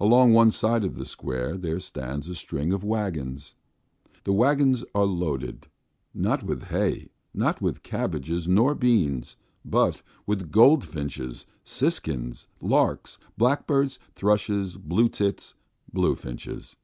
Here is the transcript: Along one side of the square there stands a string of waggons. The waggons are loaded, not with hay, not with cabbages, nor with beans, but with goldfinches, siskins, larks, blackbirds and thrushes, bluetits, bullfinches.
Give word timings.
Along 0.00 0.32
one 0.32 0.50
side 0.50 0.82
of 0.82 0.94
the 0.96 1.04
square 1.04 1.58
there 1.58 1.78
stands 1.78 2.26
a 2.26 2.34
string 2.34 2.72
of 2.72 2.82
waggons. 2.82 3.54
The 4.24 4.32
waggons 4.32 4.82
are 4.94 5.04
loaded, 5.04 5.66
not 6.14 6.42
with 6.42 6.62
hay, 6.68 7.10
not 7.34 7.60
with 7.60 7.82
cabbages, 7.82 8.48
nor 8.48 8.70
with 8.70 8.80
beans, 8.80 9.36
but 9.62 10.00
with 10.24 10.50
goldfinches, 10.50 11.44
siskins, 11.64 12.48
larks, 12.62 13.18
blackbirds 13.36 13.98
and 14.06 14.14
thrushes, 14.14 14.78
bluetits, 14.78 15.52
bullfinches. 15.92 16.76